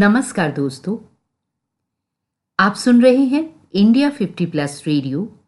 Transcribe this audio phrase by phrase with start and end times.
[0.00, 0.96] नमस्कार दोस्तों।
[2.58, 5.38] आप सुन रहे हैं इंडिया 50 प्लस रेडियो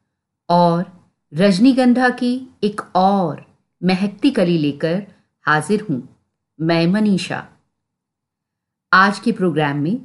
[0.49, 3.47] और रजनीगंधा की एक और
[3.85, 5.07] महकती कली लेकर
[5.43, 6.17] हाजिर हूँ
[6.61, 7.49] मैं मनीषा।
[8.93, 10.01] आज के प्रोग्राम में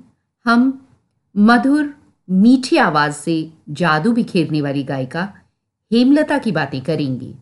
[0.46, 0.88] हम
[1.38, 1.94] मधुर,
[2.30, 5.34] मीठी आवाज़ से जादू बिखेरने वाली गायिका
[5.94, 7.34] हेमलता की बातें करेंगे।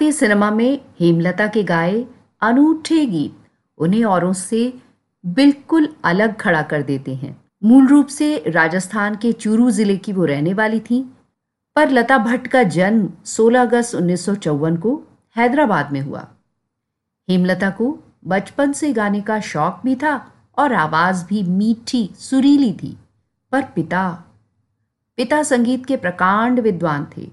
[0.00, 2.04] भारतीय सिनेमा में हेमलता के गाए
[2.42, 3.36] अनूठे गीत
[3.78, 4.60] उन्हें औरों से
[5.24, 10.24] बिल्कुल अलग खड़ा कर देते हैं। मूल रूप से राजस्थान के चूरू ज़िले की वो
[10.24, 11.00] रहने वाली थी,
[11.76, 14.94] पर लता भट्ट का जन्म 16 अगस्त उन्नीस सौ चौवन को
[15.36, 16.26] हैदराबाद में हुआ।
[17.28, 17.88] हेमलता को
[18.26, 20.14] बचपन से गाने का शौक भी था
[20.58, 22.96] और आवाज़ भी मीठी, सुरीली थी,
[23.52, 24.08] पर पिता
[25.18, 27.28] पिता संगीत के प्रकांड विद्वान थे।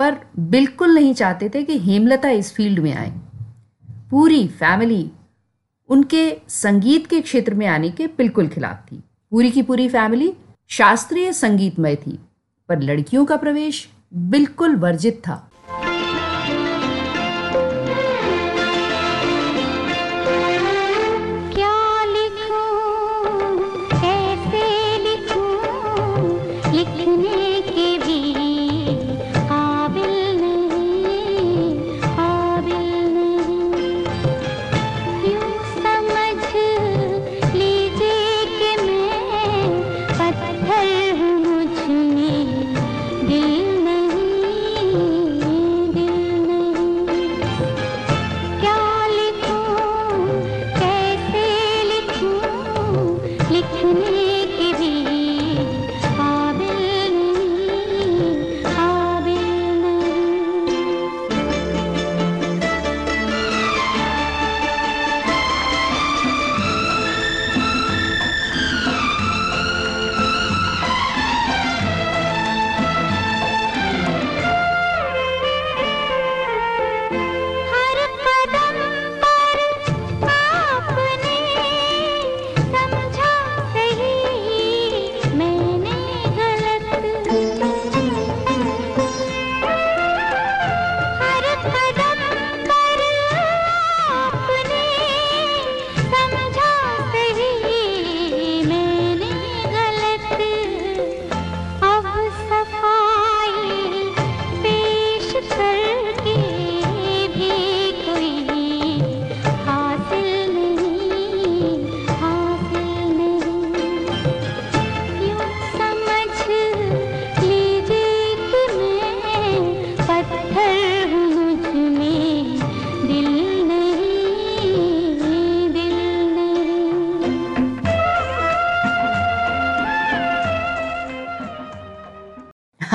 [0.00, 3.10] पर बिल्कुल नहीं चाहते थे कि हेमलता इस फ़ील्ड में आए।
[4.10, 5.10] पूरी फैमिली
[5.90, 9.02] उनके संगीत के क्षेत्र में आने के बिल्कुल खिलाफ थी।
[9.32, 10.32] पूरी की पूरी फैमिली
[10.70, 12.18] शास्त्रीय संगीतमय थी,
[12.68, 15.36] पर लड़कियों का प्रवेश बिल्कुल वर्जित था।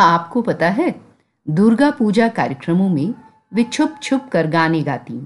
[0.01, 0.95] आपको पता है,
[1.47, 3.13] दुर्गा पूजा कार्यक्रमों में
[3.53, 5.19] वे छुप छुप कर गाने गाती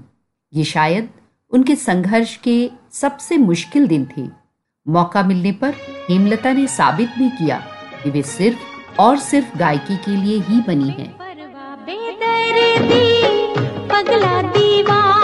[0.52, 1.08] ये शायद
[1.52, 4.28] उनके संघर्ष के सबसे मुश्किल दिन थे
[4.86, 5.74] मौका मिलने पर
[6.10, 7.58] हेमलता ने साबित भी किया
[8.02, 11.12] कि वे सिर्फ़ और सिर्फ़ गायकी के लिए ही बनी हैं।
[13.88, 15.15] पगला दीवाना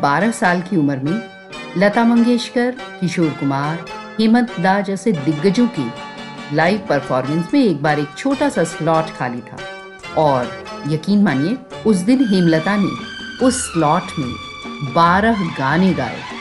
[0.00, 1.30] 12 साल की उम्र में
[1.76, 3.84] लता मंगेशकर, किशोर कुमार,
[4.20, 5.90] हेमंत दा जैसे दिग्गजों की
[6.52, 9.58] लाइव परफॉर्मेंस में एक बार एक छोटा सा स्लॉट खाली था।
[10.18, 13.10] और यकीन मानिए, उस दिन हेमलता ने
[13.46, 14.34] उस स्लॉट में
[14.94, 16.39] 12 गाने गाए।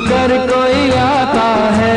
[0.00, 1.96] कर कोई आता है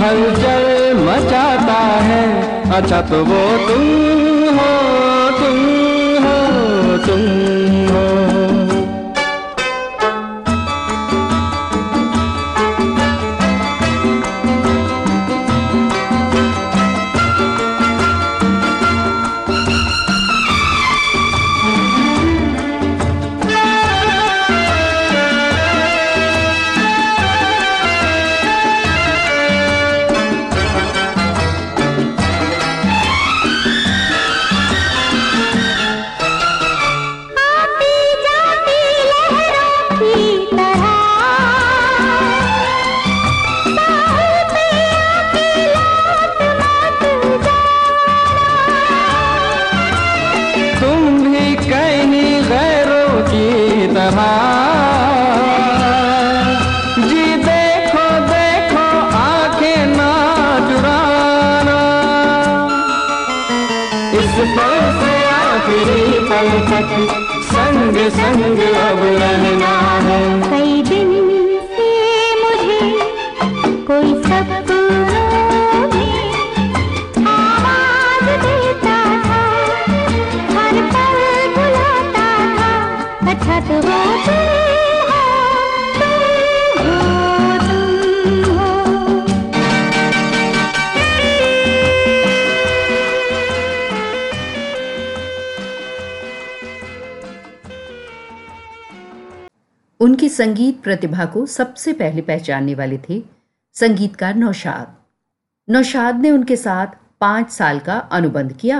[0.00, 0.66] हलचल
[0.98, 2.24] मचाता है।
[2.76, 4.15] अच्छा तो वो तुम
[100.16, 103.20] उनकी संगीत प्रतिभा को सबसे पहले पहचानने वाले थे
[103.76, 104.94] संगीतकार नौशाद।
[105.68, 108.78] नौशाद ने उनके साथ पाँच साल का अनुबंध किया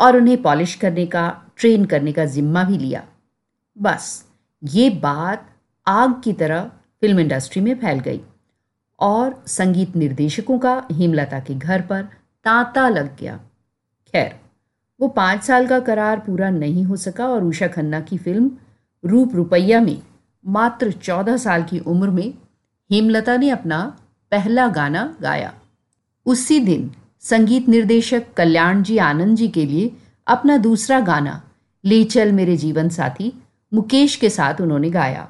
[0.00, 3.02] और उन्हें पॉलिश करने का, ट्रेन करने का जिम्मा भी लिया।
[3.76, 4.24] बस,
[4.62, 5.46] ये बात
[5.86, 6.64] आग की तरह
[7.00, 8.20] फ़िल्म इंडस्ट्री में फैल गई
[8.98, 12.02] और संगीत निर्देशकों का हेमलता के घर पर
[12.44, 13.36] तांता लग गया।
[14.14, 14.34] खैर,
[15.00, 18.50] वो पाँच साल का करार पूरा नहीं हो सका और उषा खन्ना की फ़िल्म
[19.04, 19.96] रूप रुपैया में
[20.46, 22.34] मात्र चौदह साल की उम्र में
[22.92, 23.96] हेमलता ने अपना
[24.30, 25.52] पहला गाना गाया।
[26.26, 29.90] उसी दिन संगीत निर्देशक कल्याण जी आनंद जी के लिए
[30.26, 31.42] अपना दूसरा गाना,
[31.84, 33.32] ले चल मेरे जीवन साथी,
[33.74, 35.28] मुकेश के साथ उन्होंने गाया।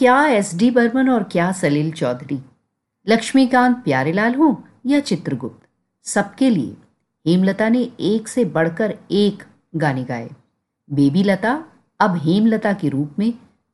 [0.00, 2.38] क्या एस डी बर्मन और क्या सलील चौधरी?
[3.08, 5.68] लक्ष्मीकांत प्यारेलाल हो या चित्रगुप्त?
[6.02, 6.76] सबके लिए।
[7.26, 9.42] हेमलता ने एक से बढ़कर एक
[9.76, 10.30] गाने गाए।
[10.92, 11.64] बेबी लता
[12.00, 13.32] अब हेमलता के रूप में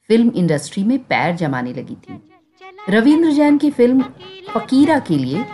[0.08, 2.30] फ़िल्म इंडस्ट्री में पैर जमाने लगी थी।
[2.88, 4.02] रविंद्र जैन की फ़िल्म
[4.54, 5.44] फकीरा के लिए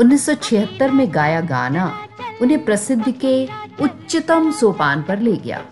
[0.00, 2.06] 1976 में गाया गाना
[2.42, 3.46] उन्हें प्रसिद्ध के
[3.80, 5.64] उच्चतम सोपान पर ले गया।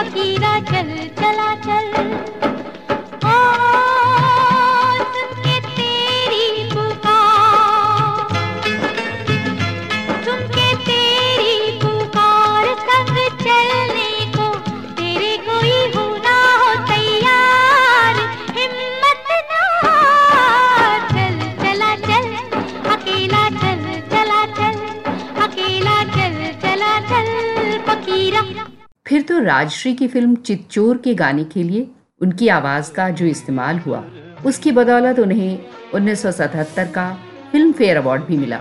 [0.00, 0.88] फकीरा चल
[1.20, 2.49] चला चल।
[29.40, 31.86] राजश्री की फ़िल्म चितचोर के गाने के लिए
[32.20, 34.04] उनकी आवाज़ का जो इस्तेमाल हुआ,
[34.46, 35.58] उसकी बदौलत उन्हें
[35.94, 37.10] 1977 का
[37.52, 38.60] फ़िल्म फेयर अवार्ड भी मिला।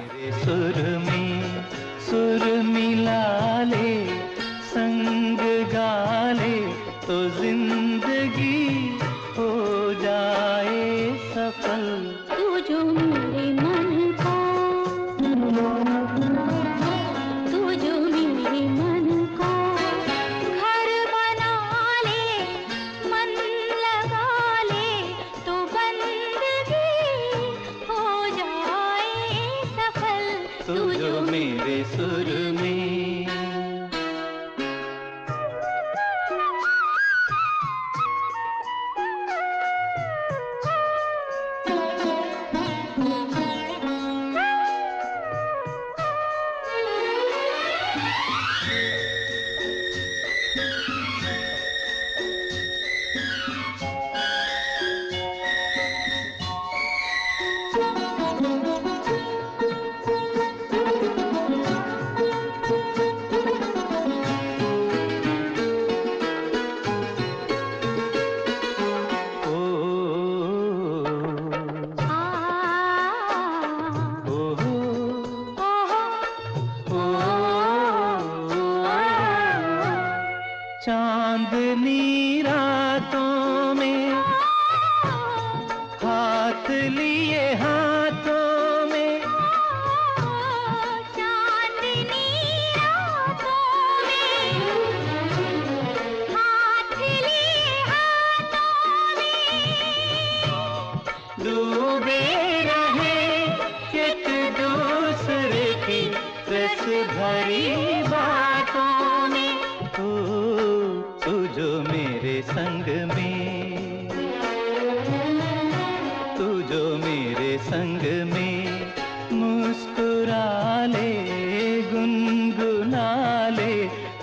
[122.09, 123.09] गुनगुना
[123.55, 123.73] ले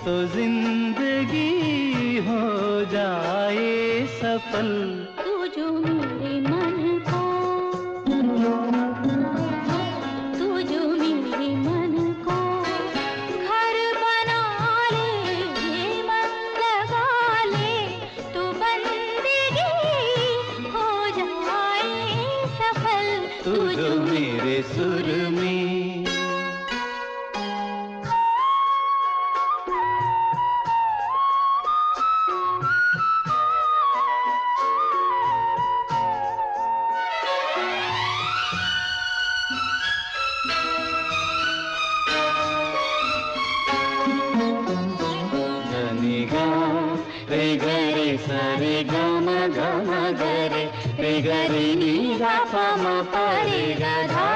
[0.03, 2.41] तो ज़िंदगी हो
[2.91, 4.71] जाए सफल।
[52.15, 54.27] पारे राधा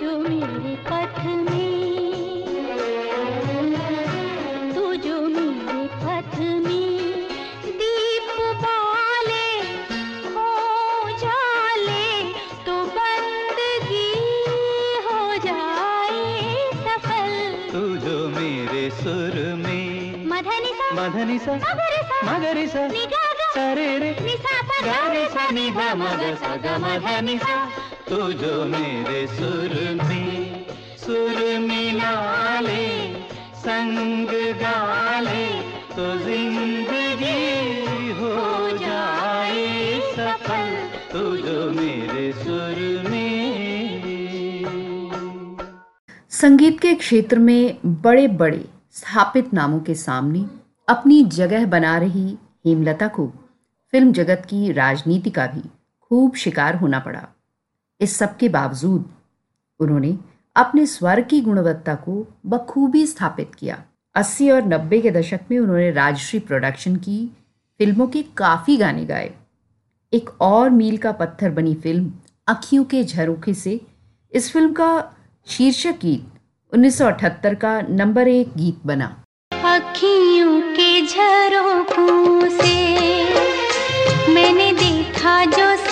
[0.00, 1.74] जो मेरे पथ में
[4.74, 7.28] तू जो मेरे पथ में
[7.80, 8.30] दीप
[8.64, 9.46] वाले
[10.34, 10.48] हो
[11.22, 12.06] जाले
[12.66, 14.10] तो बंदगी
[15.06, 16.24] हो जाए
[16.82, 17.32] सफल।
[17.72, 23.48] तू जो मेरे सुर में मधनि सा मधनि सा मगरि सा मगरि सा निगा गा
[23.54, 26.98] सरे रे नि सा गा रे सा सा नि ध म ग स ग म
[27.06, 27.56] ध नि सा
[28.08, 29.26] तू जो मेरे
[33.56, 34.28] संग
[34.60, 35.46] गा ले
[35.90, 38.34] तो ज़िंदगी हो
[38.78, 40.66] जाए सफल,
[41.12, 42.32] तू जो मेरे
[46.30, 50.44] संगीत के क्षेत्र में बड़े बड़े स्थापित नामों के सामने
[50.88, 52.26] अपनी जगह बना रही
[52.66, 53.26] हेमलता को
[53.92, 55.62] फ़िल्म जगत की राजनीति का भी
[56.02, 57.28] खूब शिकार होना पड़ा।
[58.00, 59.10] इस सब के बावजूद
[59.80, 60.18] उन्होंने
[60.56, 63.82] अपने स्वर की गुणवत्ता को बखूबी स्थापित किया।
[64.14, 67.26] 80 और 90 के दशक में उन्होंने राजश्री प्रोडक्शन की
[67.78, 69.34] फ़िल्मों के काफ़ी गाने गाए।
[70.12, 72.12] एक और मील का पत्थर बनी फ़िल्म,
[72.48, 73.80] अखियों के झरोखे से,
[74.32, 82.74] इस फ़िल्म का शीर्षक गीत 1978 का नंबर एक गीत बना। अखियों के झरोखों से
[84.34, 85.83] मैंने देखा जो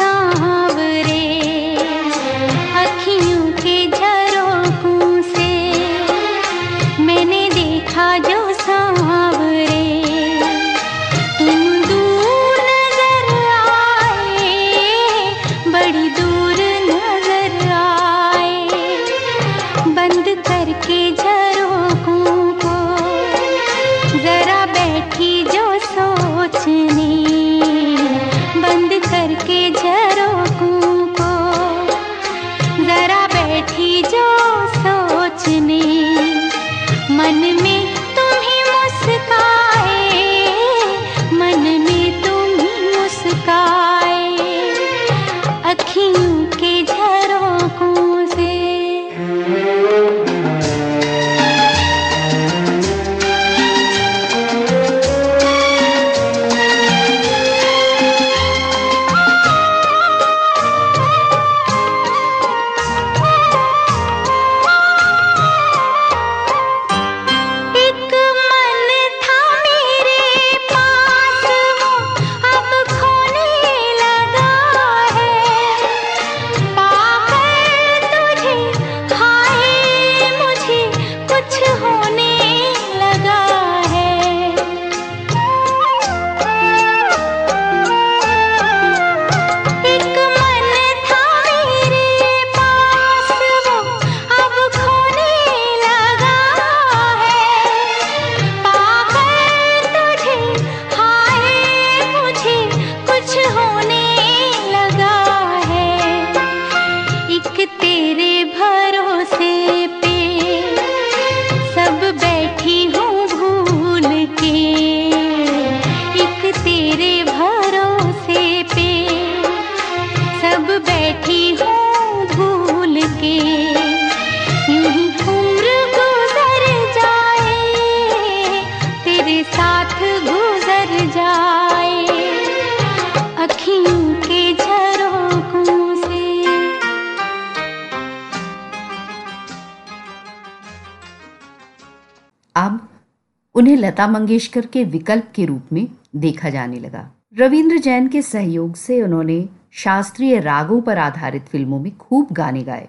[143.63, 148.75] उन्हें लता मंगेशकर के विकल्प के रूप में देखा जाने लगा। रविंद्र जैन के सहयोग
[148.77, 152.89] से उन्होंने शास्त्रीय रागों पर आधारित फ़िल्मों में खूब गाने गाए।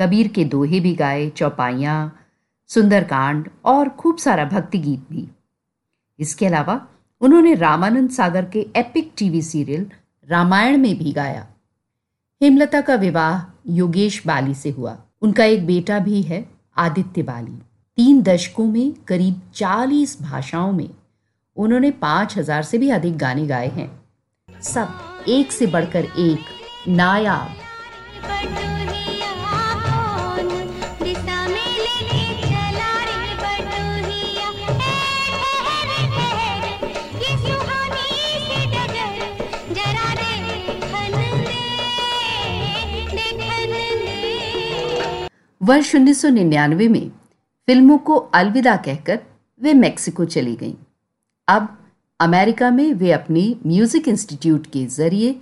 [0.00, 2.20] कबीर के दोहे भी गाए, चौपाइयाँ,
[2.68, 5.28] सुंदरकांड और खूब सारा भक्ति गीत भी।
[6.18, 6.86] इसके अलावा
[7.20, 9.90] उन्होंने रामानंद सागर के एपिक टीवी सीरियल
[10.28, 11.46] रामायण में भी गाया।
[12.42, 17.58] हेमलता का विवाह योगेश बाली से हुआ। उनका एक बेटा भी है, आदित्य बाली।
[17.98, 20.88] तीन दशकों में करीब चालीस भाषाओं में
[21.56, 23.90] उन्होंने पाँच हज़ार से भी अधिक गाने गाए हैं।
[24.62, 27.56] सब एक से बढ़कर एक नायाब।
[45.60, 47.10] वर्ष 1999 में
[47.68, 49.18] फ़िल्मों को अलविदा कहकर
[49.60, 50.74] वे मेक्सिको चली गईं।
[51.48, 51.76] अब
[52.20, 55.34] अमेरिका में वे अपनी म्यूज़िक इंस्टीट्यूट के ज़रिए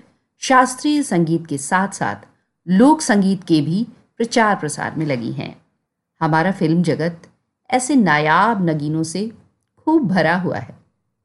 [0.42, 2.26] शास्त्रीय संगीत के साथ साथ
[2.66, 3.86] लोक संगीत के भी
[4.18, 5.54] प्रचार प्रसार में लगी हैं।
[6.20, 7.28] हमारा फ़िल्म जगत
[7.70, 9.26] ऐसे नायाब नगीनों से
[9.78, 10.76] खूब भरा हुआ है,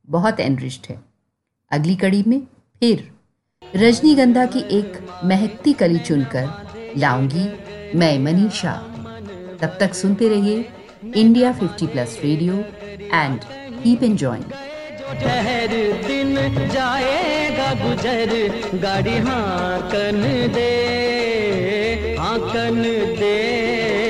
[0.08, 1.00] बहुत एनरिच्ड है।
[1.72, 2.40] अगली कड़ी में
[2.82, 3.10] फिर
[3.76, 7.46] रजनीगंधा की एक महकती कली चुनकर लाऊँगी
[8.00, 8.74] मैं मनीषा।
[9.62, 10.64] तब तक सुनते रहिए
[11.04, 12.54] India 50 plus radio
[13.14, 13.40] and
[13.84, 14.46] keep enjoying.
[15.22, 15.74] ठहर
[16.08, 16.36] दिन
[16.74, 18.32] जाएगा गुजर,
[18.84, 20.22] गाड़ी हाकन
[20.54, 20.72] दे
[22.20, 22.82] हाकन
[23.20, 24.03] दे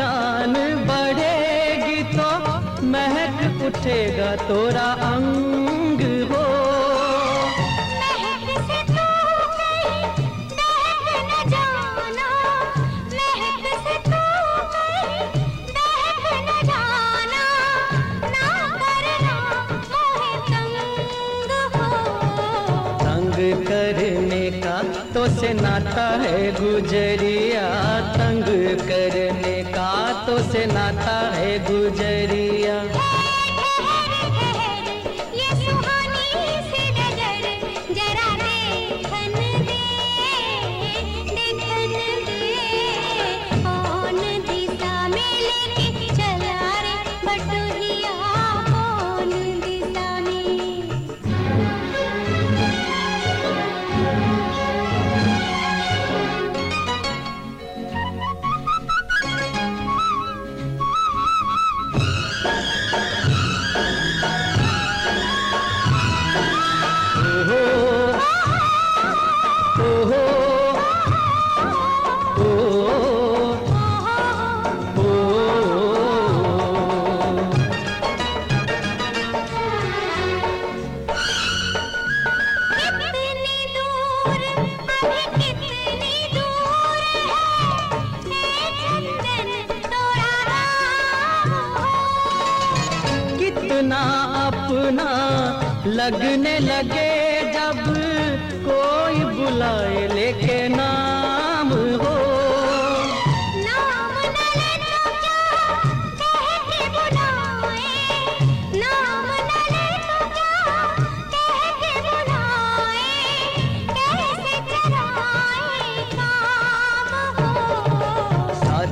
[0.00, 0.54] पहचान
[0.88, 2.28] बढ़ेगी तो
[2.88, 6.44] महक उठेगा तोरा अंग हो।
[8.02, 9.04] तू तू
[18.80, 20.32] करना मोहे
[23.04, 23.36] तंग
[23.68, 24.76] करने का
[25.14, 27.68] तो से नाता है गुजरिया
[28.16, 28.48] तंग
[28.80, 29.29] करने का से
[30.66, 32.19] नाता है गुजरिया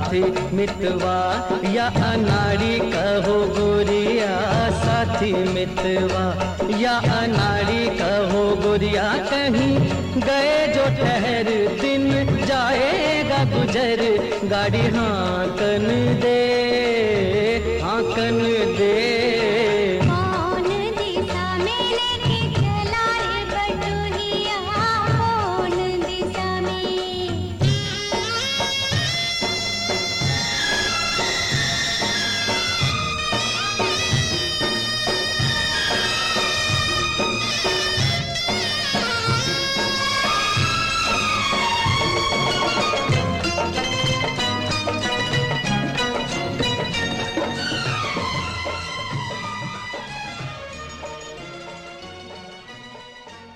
[0.08, 1.16] साथी मितवा,
[1.72, 4.36] या अनाड़ी कहो गोरिया
[4.70, 6.24] साथी मितवा,
[6.78, 9.76] या अनाड़ी कहो गोरिया कहीं
[10.22, 12.08] गए जो ठहर, दिन
[12.46, 14.06] जाएगा गुजर।
[14.48, 15.86] गाड़ी हाकन
[16.22, 16.40] दे
[17.84, 18.42] हाकन
[18.78, 19.17] दे।